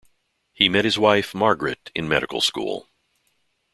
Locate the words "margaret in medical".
1.35-2.41